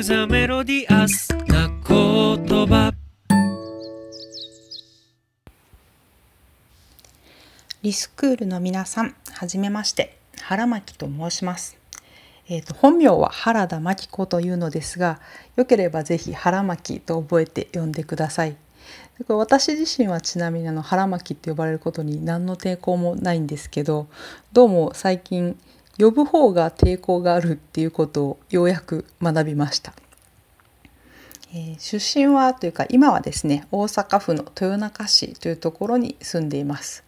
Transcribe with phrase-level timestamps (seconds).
[0.00, 1.76] クザメロディアスな言
[2.66, 2.90] 葉
[7.82, 11.76] リスクールの皆さん、はじめまして、原巻と申します。
[12.48, 15.20] えーと本名は原田真紀子というのですが、
[15.56, 18.56] よければぜひ原巻と覚えて呼んでください。
[19.26, 24.08] これ私自身はちなみにあの原巻って呼ばれることに何の抵抗もないんですけど、
[24.54, 25.60] どうも最近
[26.00, 29.92] 呼ぶ方が抵抗があるっていうことをようやく学びました。
[31.52, 37.04] えー出身はというか今はですね大阪府の豊中市というところに住んでいます。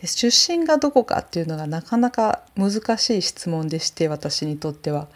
[0.00, 5.08] で出身がどこかっていうのがなかなか難しい質問でして私にとっては。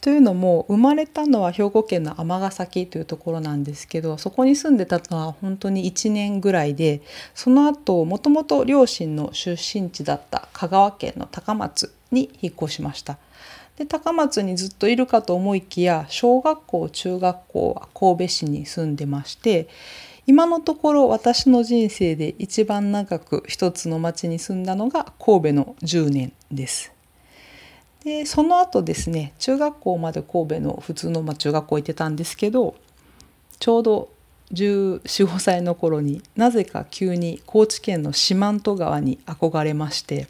[0.00, 7.02] というのも生まれたのは兵庫県の尼崎というところなんですけどそこに住んでたのは本当に1年ぐらいで
[7.34, 13.18] その後もともと両親の出身地だった香川県の高松に引っ越しました。
[13.76, 19.68] で高松にずっといるかと思いきや小学校中学校は神戸市に住んでまして
[20.26, 26.92] 今のところ私の人生で一番長く一つの町に住んだのが神戸の10年です。
[28.04, 32.74] でその後ですね中学校まで神戸の普通のまあ中学校行ってたんですけど
[33.58, 34.10] ちょうど
[34.52, 40.28] 1415歳の頃になぜか急に高知県の四万十川に憧れまして、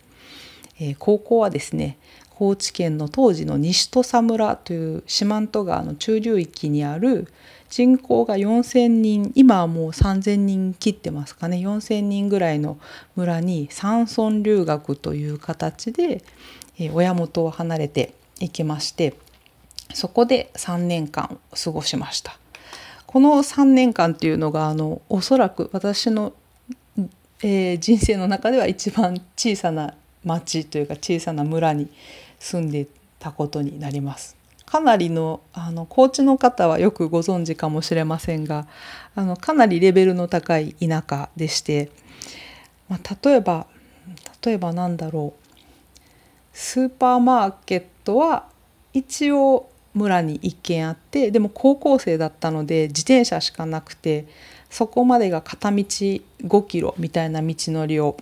[0.78, 1.96] えー高校はですね
[2.30, 7.32] 高知県の当時の西土佐村という四万十川の中流域にある
[7.70, 12.78] 人口が4,000人今はもう3,000人切ってますかね4,000人ぐらいの
[13.14, 16.22] 村に山村留学という形で、
[16.92, 19.14] 親元を離れていきまして
[19.94, 22.38] そこで3年間過ごしました。
[23.06, 26.32] この3年間っていうのがあのおそらく私の、
[27.42, 31.90] えー人生の中では一番小さな町というか小さな村に
[32.38, 32.86] 住んで
[33.18, 34.39] たことになります。
[34.70, 38.68] かなりのあの高知の方はよくご存知かもしれませんが
[39.16, 41.90] あのかなりレベルの高い田舎でして、
[42.88, 43.66] まあ、例えば
[44.44, 45.40] 例えばなんだろう。
[46.52, 48.48] スーパーマーケットは
[48.92, 54.26] 一応村に1軒あってでも高校生だったので自転車しかなくて
[54.68, 58.16] そこまでが片道5キロみたいな道のりを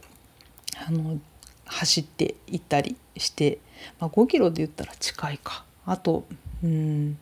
[0.87, 1.19] あの
[1.65, 3.59] 走って行ったりして、
[3.99, 5.68] まあ、5キロで言ったら近いか。
[5.91, 6.25] あと
[6.63, 7.19] うん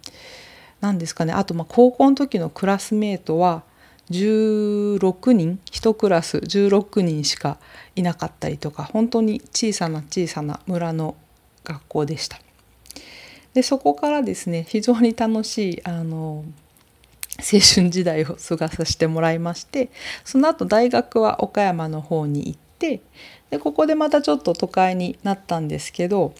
[0.80, 3.62] 何ですかねあとまあ高校の時のクラスメートは
[4.10, 7.58] 16人1クラス16人しか
[7.96, 11.16] いなかったりとか本当に小さな小さな村の
[11.64, 12.38] 学校でした。
[13.54, 16.44] でそこからですね非常に楽しいあの
[17.38, 19.90] 青春時代を過ごさせてもらいまして
[20.24, 23.00] その後大学は岡山の方に行って
[23.50, 26.34] でここでまたちょっと都会になったんですけど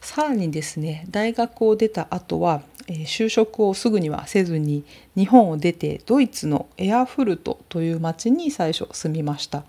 [0.00, 4.84] さらにですね大学を出た後は、えー就職をすぐにはせずに
[5.16, 9.64] 日本を出てドイツのエアフルトという町に最初住みました。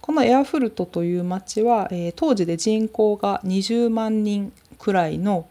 [0.00, 5.46] このエアフルトという町は、えー当時で人口が20万人くらいの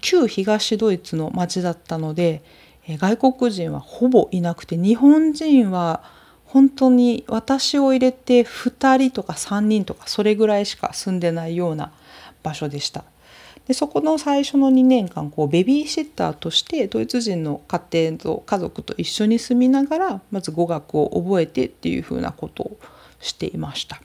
[0.00, 2.42] 旧東ドイツの町だったので、
[2.86, 6.02] 外国人はほぼいなくて日本人は
[6.54, 11.90] 本当に私を入れて2人とか3人とかそれぐらいしか住んでないような
[12.44, 13.02] 場所でした。
[13.66, 22.78] でそこの最初の2年間こうベビーシッターとしてドイツ人の家庭と家族と一緒に住みながらまず語学を覚えてっていうふうなことを
[23.18, 24.00] していました。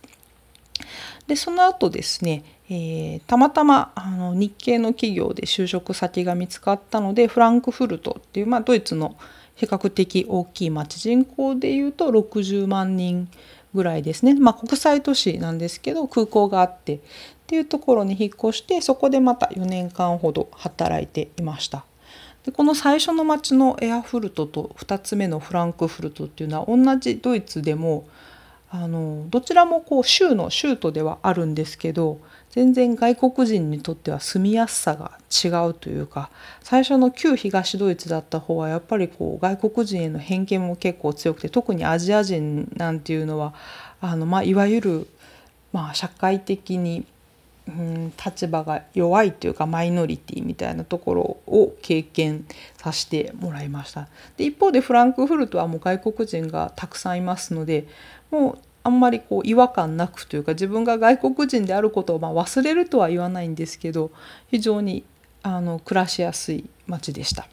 [1.28, 9.18] でその後ですね、えーたまたまあの日系の企業で就職先が見つかったのでフランクフルトっていう、まあ、ドイツの
[9.60, 13.28] 比較的大きい町人口でいうと60万人
[13.74, 17.00] ぐらいですね、まあ、国際都市なんですけど空港があってっ
[17.46, 21.84] ていうところに引っ越してそこでまた4年間ほど働いていました。
[22.46, 28.08] でこの最初の町のエアフルトと2つ目のフランクフルトっていうのは同じドイツでも
[28.72, 32.20] あのどちらもこう州の州都ではあるんですけど
[32.52, 36.30] 全然外国人にとっては住みやすさが違うというか
[36.62, 43.54] 最初の旧東ドイツだった方はやっぱりこう外国人への偏見も結構強くて特にアジア人なんていうのは
[44.02, 45.08] あの、まあ、いわゆる、
[45.74, 47.06] まあ、社会的に
[47.68, 52.46] うん立場が弱いというかマイノリティみたいなところを経験
[52.78, 54.08] させてもらいました。
[54.38, 57.88] で一方でフランクフルトはもう外国人がたくさんいますので
[58.32, 58.58] もう
[58.90, 64.12] あんまりこう違和感なくというか自分が外国人であることをま忘れるとは言わないんですけど
[64.50, 65.06] 非常に
[65.44, 67.48] あの暮らしやすい街でした。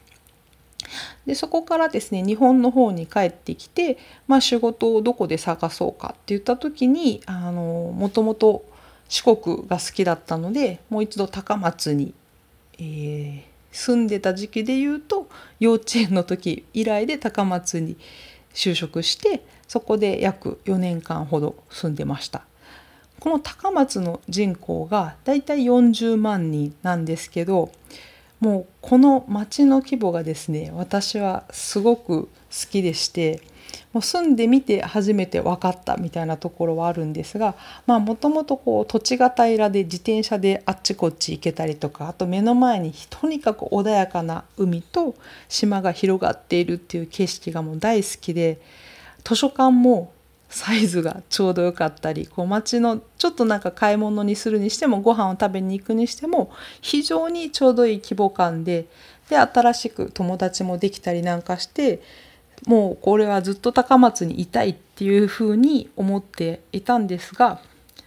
[1.27, 3.99] でそこからですね日本の方に帰ってきて、
[4.29, 8.65] まあ、仕事をどこで探そうかって言った時にあのもともと
[9.09, 12.15] 四国が好きだったのでもう一度高松に、
[12.79, 15.29] えー住んでた時期で言うと
[15.61, 17.99] 幼稚園の時以来で高松に
[18.55, 22.43] 就職してそこで約4年間ほど住んでました。
[23.21, 27.73] この高松の人口がだいたい40万人なんですけど
[28.41, 32.31] もうこの町の規模がですね私はすごく好
[32.71, 33.41] きでして
[33.93, 45.15] もう住んでみて初めて分かったみたいなところはあるんですがもともと土地が平らで自転車であっちこっち行けたりとかあと目の前にとにかく穏やかな海と
[45.49, 48.61] 島が広がっているっていう景色がもう大好きで
[49.27, 50.13] 図書館も
[50.49, 58.87] サイズがちょうど良かったりこう街のちょっとなんか買い物にするにしてもご飯を食べに行くにしても非常にちょうどいい規模感で
[59.29, 62.01] で新しく友達もできたりなんかして
[62.69, 67.61] もうこれはずっと高松にいたいっていうふうに思っていたんですが、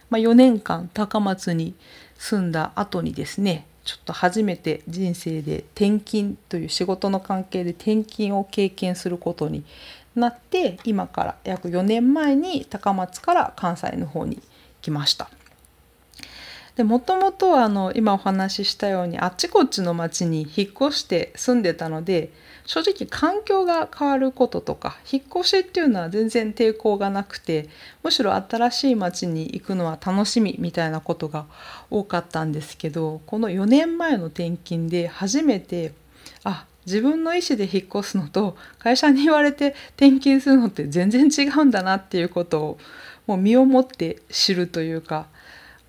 [0.08, 1.74] まあ、4年間高松に
[2.16, 9.64] 住んだ後にですねちょっと初めて人生で転勤という仕事の関係で転勤を経験することに
[10.14, 14.42] なって今から約4年前に高松から関西の方に
[14.82, 15.30] 来ました。
[16.76, 22.32] でもともとはあの今お話ししたようにあっちこっちの町に引っ越して住んでたので
[22.64, 27.68] 正直環境が変わることとか引っ越しっていうのは全然抵抗がなくて
[28.02, 31.46] むしろ新しい町に行くのは楽しみみたいなことが
[31.90, 35.92] 多かったんですけどこの4年前の転勤で初めて
[36.44, 42.78] あ自分の意思で引っ越すのと会社に言われて転勤するのって全然違うんだなっていうことを
[43.26, 45.26] もう身をもって知るというか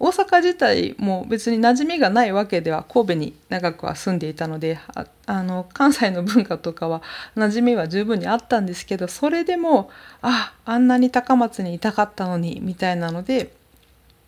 [0.02, 4.80] 大阪自体も別に馴染みがないわけでは神戸に長くは住んでいたので
[5.28, 7.04] あの関西の文化とかは
[7.36, 9.92] 馴染みは十分にあったんですけどそれでも
[10.24, 13.54] ああんなに高松にいたかったのにみたいなので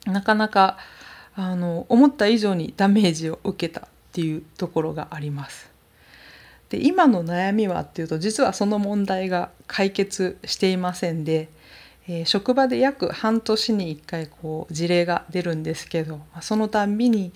[0.06, 0.78] なかなか
[1.36, 5.73] あの思った以上にダメージを受けたっていうところがあります。
[6.74, 11.50] で今の悩みはっていうと実はその問題が解決していませんで、
[12.08, 17.32] えー、職場で約半年に1回こう事例が出るんですけどそのたんびに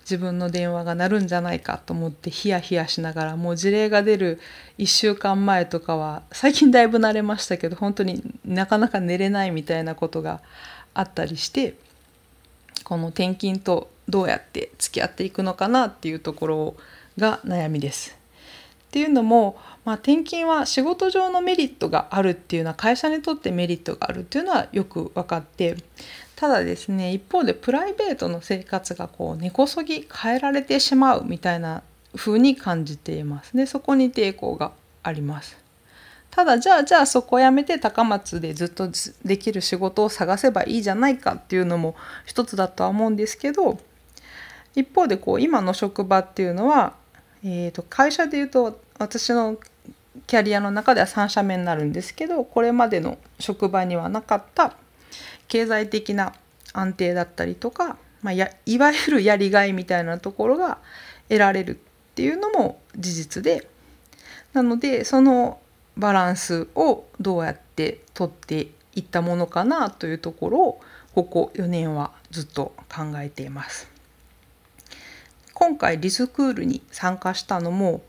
[0.00, 4.40] 自分の電話が鳴るんじゃないかと思ってヒヤヒヤしながらもう事例が出る
[4.76, 10.42] 1週間前とかは最近だいぶ慣れましたけど本当になかなか寝れないみたいなことが
[10.92, 11.76] あったりして
[12.84, 16.76] この転勤とどうやって付き合っていくのかなっていうところ
[17.16, 18.20] が悩みです。
[18.92, 19.56] っていうのも、
[19.86, 25.76] まあ、転勤は仕事上のメリットがあるっていうのは会社にとってメリットがあるっていうのはよく分かって
[26.36, 31.82] ただですね一方でプライベートの生活がこう根こそぎ変えられてしまうみたいな
[32.14, 33.64] 風に感じていますね。
[33.64, 34.72] そこに抵抗が
[35.02, 35.56] あります。
[36.30, 38.90] ただじゃあじゃあそこをやめて高松でずっと
[39.24, 41.94] できる仕事を探せばいいじゃないかっていうのも
[42.26, 43.78] 一つだとは思うんですけど
[44.74, 46.94] 一方でこう今の職場っていうのは
[47.44, 49.56] えーと、会社でいうと私の
[50.26, 54.76] キャリアの中では3社目になるんですけどこれまでの職場にはなかった
[55.48, 56.34] 経済的な
[56.72, 60.78] 安定だったりとか、まあ、やいわゆるやりがいみたいなところが
[61.28, 63.68] 得られるっていうのも事実で
[64.52, 65.60] なのでその
[65.96, 70.80] バランスをどうやって取っていったものかなというところを
[71.14, 73.91] ここ4年はずっと考えています。
[75.62, 78.02] 今回リスクールに参加したのも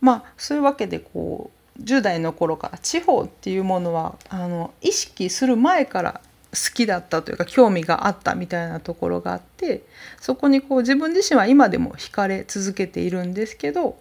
[0.00, 6.20] まあそういうわけでこう10代の頃から地方っていうものはあの意識する前から
[6.50, 9.84] 好きだったというか興味があったみたいなところがあって
[10.20, 13.96] そこにこう自分自身は今でも惹かれ続けているんですけど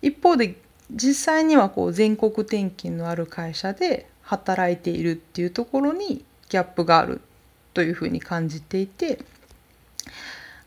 [0.00, 0.56] 一方で
[0.90, 7.20] 実際にはこう全国転勤のある会社で働いているっていうところにギャップがある
[7.74, 9.18] というふうに感じていて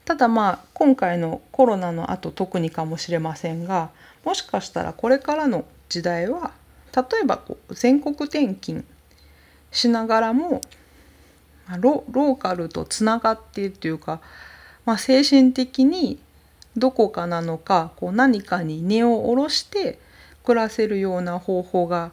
[0.05, 3.89] ただまあ今回のコロナの後特にかもしれませんが
[4.23, 6.51] もしかしたらこれからの時代は
[6.95, 8.85] 例えばこう全国転勤
[9.71, 10.61] しながらも
[11.79, 14.21] ロローカルとつながっているというか、
[14.85, 16.19] まあ、精神的に
[16.77, 19.99] どこかなのかこう何かに根を下ろして
[20.43, 22.11] 暮らせるような方法が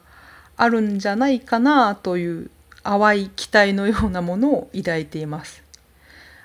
[0.57, 2.51] あるんじゃないかなという
[2.83, 5.63] 淡い期待のようなものを抱いています。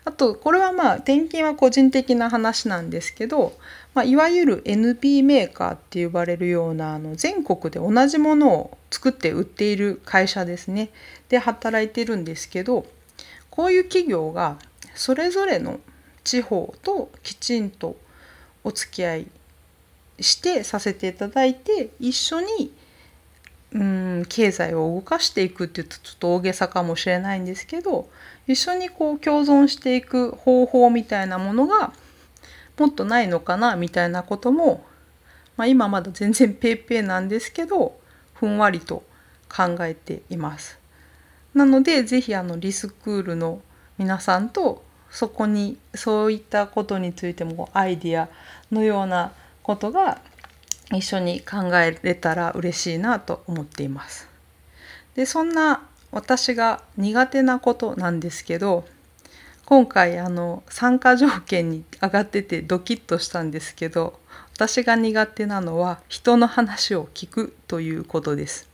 [0.07, 3.57] あとこれはまあ転勤は個人的な話なんですけど、
[3.93, 10.91] まあ、いわゆる NP メーカーって呼ばれるようなあの全国で同じものを作って売っている会社ですね。
[11.27, 12.85] で働いてるんですけど
[13.49, 14.57] こういう企業が
[14.95, 15.81] それぞれの
[16.23, 17.97] 地方ときちんと
[18.63, 19.27] お付き合い
[20.21, 22.71] してさせていただいて一緒に
[23.73, 28.07] うん経済を動かしていくっていうとちょっと大げさかもしれないんですけど
[28.47, 31.93] 一緒にこう共存していく方法みたいなものが
[32.77, 34.85] もっとないのかなみたいなことも
[35.57, 37.99] まあ、今まだ全然ペーペーなんですけど
[38.35, 39.03] ふんわりと
[39.49, 40.79] 考えています。
[41.53, 43.61] なので是非あのリスクールの
[43.97, 48.29] 皆さんとそこにそういったことについてもアイディア
[48.71, 49.31] のような
[49.63, 50.21] ことが
[50.91, 54.29] 一緒に考えれたら嬉しいなと思っています。
[55.15, 55.81] でそんな
[56.17, 58.85] 私が苦手なことなんですけど
[59.65, 64.19] 今回あの参加条件に上がっててドキッとしたんですけど
[64.55, 68.67] 私が苦手なのは人の話を聞くということです。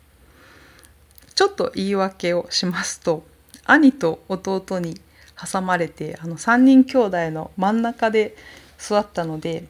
[1.36, 3.26] ちょっと言い訳をしますと
[3.66, 5.02] 兄と弟に
[5.36, 8.38] 挟まれてあの3人兄弟の真ん中で
[8.80, 9.66] 育ったので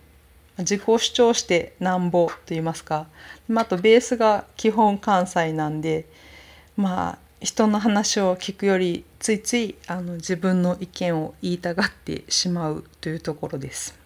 [0.60, 3.08] 自己主張してなんぼと言いますか
[3.56, 6.06] あとベースが基本関西なんで
[6.77, 14.00] まあ人の話を聞くよりついついあの自分の意見を言いたがってしまうというところです。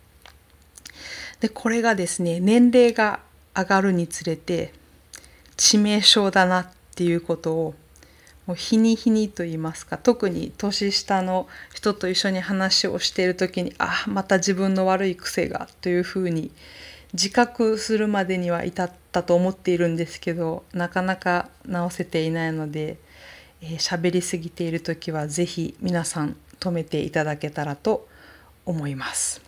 [1.40, 3.20] でこれがですね年齢が
[3.56, 4.74] 上がるにつれて
[5.56, 7.76] 致命傷だなっていうことを
[8.48, 16.50] もう日に日にと言いますか特に年下の人と一緒に話をしている時にあまた自分の悪い癖がというふうに
[17.14, 22.98] 自覚するまでには至ったと思っているんですけどなかなか直せていないので、
[23.62, 28.08] えー、りすぎている時は是非皆さん止めていただけたらと
[28.66, 29.42] 思います。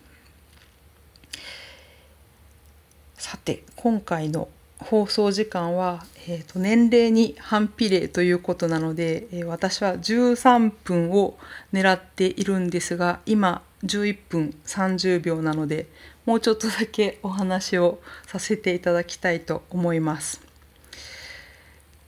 [3.17, 4.47] さて今回の
[4.79, 11.37] 放送時間は、えーと、年齢に反比例ということなので、えー、私は13分を
[11.73, 15.87] 狙っているんですが今11分30秒なので
[16.25, 20.48] もうちょっとだけお話をさせていただきたいと思います。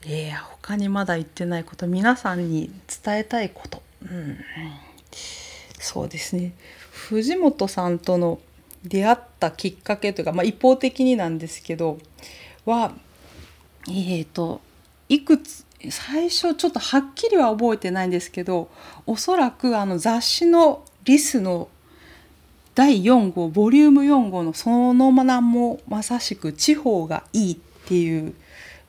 [0.05, 2.71] えー、他にまだ言ってないこと皆さんに
[3.03, 4.37] 伝えたいこと、うん、
[5.79, 6.53] そうですね。
[6.91, 8.39] 藤本さんとの
[8.83, 11.99] 出会ったきっかけというか、まあ、一方的になんですけど
[12.65, 12.93] は
[13.87, 14.61] えーと、
[15.09, 18.69] いくつ最初ちょっとはっきりは覚えてないんですけど
[19.07, 21.69] おそらくあの雑誌の「リス」の
[22.75, 28.35] 第4号ボリューム4号のその名もまさしく「地方がいい」っていう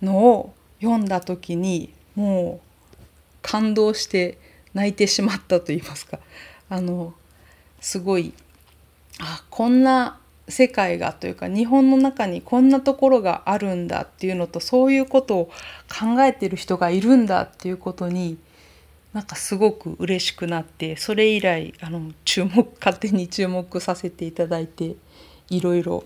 [0.02, 2.68] のを読んだ時にもう
[3.40, 4.38] 感動して
[4.74, 6.18] 泣いてしまったと言いますか
[6.68, 7.14] あの
[7.80, 8.34] すごい
[9.20, 15.44] あこんな世界がというか日本の中にこんなところがあるんだっていうのとそういうことを
[15.88, 18.38] 考えてる人がいるんだっていうことに
[19.12, 24.96] なんかすごく嬉しくなってそれ以来あの注目 勝手に注目させていただいて
[25.50, 26.04] いろいろ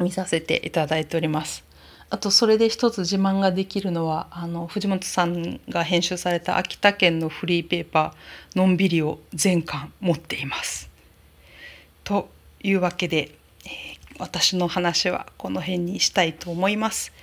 [0.00, 1.64] 見させていただいております。
[2.12, 8.14] あとそれで一つ自慢ができるのはあの藤本さんが編集された秋田県のフリーペーパー
[8.54, 10.90] 「のんびり」を全巻持っています。
[12.04, 12.28] と
[12.62, 13.30] いうわけで、
[13.64, 17.14] えー、私の話はこの辺にしたいと思います。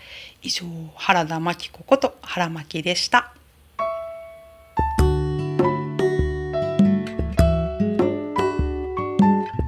[0.42, 0.66] 以上
[0.96, 3.32] 原田真希子こと原巻でした。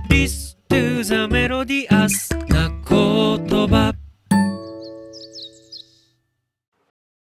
[0.10, 2.32] This to the melody us